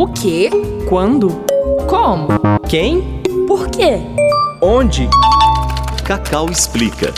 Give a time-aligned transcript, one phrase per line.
[0.00, 0.48] O quê?
[0.88, 1.44] Quando?
[1.86, 2.28] Como?
[2.66, 3.20] Quem?
[3.46, 3.98] Por quê?
[4.62, 5.06] Onde?
[6.06, 7.12] Cacau explica.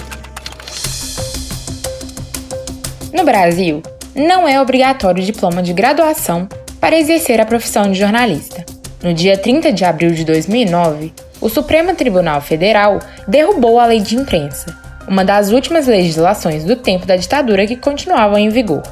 [3.14, 3.84] No Brasil,
[4.16, 6.48] não é obrigatório o diploma de graduação
[6.80, 8.66] para exercer a profissão de jornalista.
[9.00, 14.16] No dia 30 de abril de 2009, o Supremo Tribunal Federal derrubou a Lei de
[14.16, 14.76] Imprensa,
[15.06, 18.82] uma das últimas legislações do tempo da ditadura que continuavam em vigor.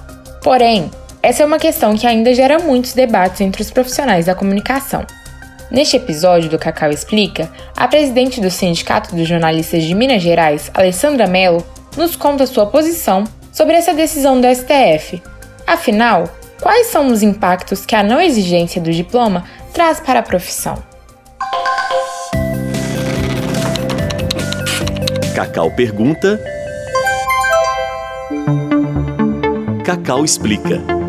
[0.45, 0.89] Porém,
[1.23, 5.05] essa é uma questão que ainda gera muitos debates entre os profissionais da comunicação.
[5.71, 11.27] Neste episódio do Cacau Explica, a presidente do Sindicato dos Jornalistas de Minas Gerais, Alessandra
[11.27, 11.65] Mello,
[11.97, 15.23] nos conta sua posição sobre essa decisão do STF.
[15.67, 16.25] Afinal,
[16.61, 20.83] quais são os impactos que a não exigência do diploma traz para a profissão?
[25.35, 26.41] Cacau pergunta.
[29.85, 31.00] Cacau explica.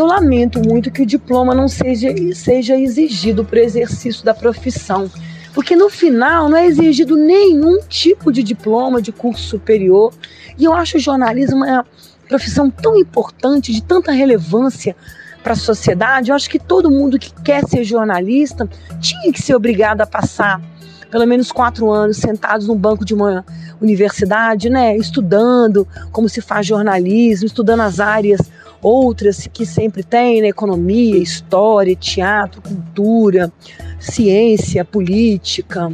[0.00, 5.10] Eu lamento muito que o diploma não seja, seja exigido para o exercício da profissão,
[5.52, 10.14] porque no final não é exigido nenhum tipo de diploma de curso superior.
[10.56, 11.84] E eu acho o jornalismo uma
[12.26, 14.96] profissão tão importante, de tanta relevância
[15.42, 16.30] para a sociedade.
[16.30, 18.66] Eu acho que todo mundo que quer ser jornalista
[19.02, 20.62] tinha que ser obrigado a passar
[21.10, 23.44] pelo menos quatro anos sentados num banco de uma
[23.82, 28.40] universidade, né, estudando como se faz jornalismo, estudando as áreas
[28.82, 33.52] outras que sempre tem, né, economia, história, teatro, cultura,
[33.98, 35.92] ciência, política.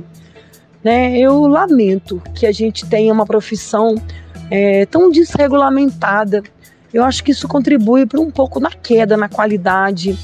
[0.82, 1.18] Né?
[1.18, 3.96] Eu lamento que a gente tenha uma profissão
[4.50, 6.42] é, tão desregulamentada.
[6.92, 10.16] Eu acho que isso contribui para um pouco na queda na qualidade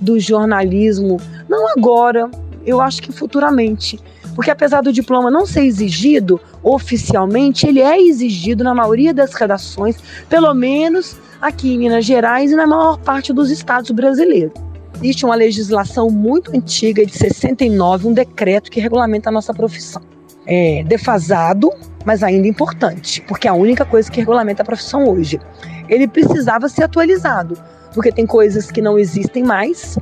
[0.00, 1.18] do jornalismo,
[1.48, 2.30] não agora,
[2.64, 3.98] eu acho que futuramente.
[4.36, 9.96] Porque apesar do diploma não ser exigido oficialmente, ele é exigido na maioria das redações,
[10.28, 14.52] pelo menos aqui em Minas Gerais e na maior parte dos estados brasileiros.
[14.96, 20.02] Existe uma legislação muito antiga, de 69, um decreto que regulamenta a nossa profissão.
[20.46, 21.70] É defasado,
[22.04, 25.40] mas ainda importante, porque é a única coisa que regulamenta a profissão hoje.
[25.88, 27.58] Ele precisava ser atualizado,
[27.94, 29.98] porque tem coisas que não existem mais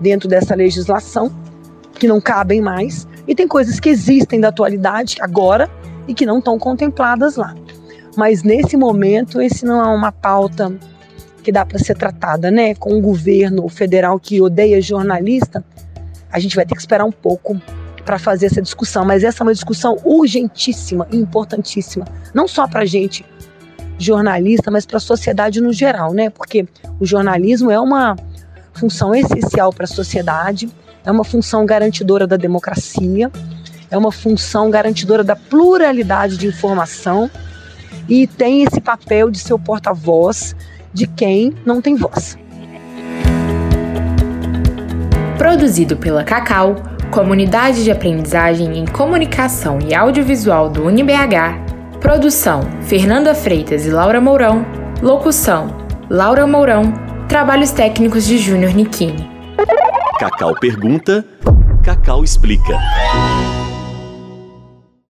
[0.00, 1.30] dentro dessa legislação,
[1.94, 5.68] que não cabem mais, e tem coisas que existem da atualidade agora
[6.06, 7.54] e que não estão contempladas lá.
[8.16, 10.74] Mas nesse momento, esse não é uma pauta
[11.42, 12.74] que dá para ser tratada, né?
[12.74, 15.64] Com um governo federal que odeia jornalista,
[16.32, 17.60] a gente vai ter que esperar um pouco
[18.04, 19.04] para fazer essa discussão.
[19.04, 23.24] Mas essa é uma discussão urgentíssima e importantíssima, não só para a gente
[23.98, 26.30] jornalista, mas para a sociedade no geral, né?
[26.30, 26.66] Porque
[27.00, 28.16] o jornalismo é uma
[28.76, 30.68] função essencial para a sociedade,
[31.04, 33.30] é uma função garantidora da democracia,
[33.90, 37.30] é uma função garantidora da pluralidade de informação
[38.08, 40.54] e tem esse papel de ser o porta-voz
[40.92, 42.36] de quem não tem voz.
[45.38, 46.74] Produzido pela Cacau,
[47.10, 52.00] Comunidade de Aprendizagem em Comunicação e Audiovisual do UniBH.
[52.00, 54.66] Produção: Fernanda Freitas e Laura Mourão.
[55.00, 55.68] Locução:
[56.10, 57.05] Laura Mourão.
[57.28, 59.28] Trabalhos técnicos de Júnior Nikini.
[60.20, 61.24] Cacau pergunta,
[61.82, 62.78] Cacau explica.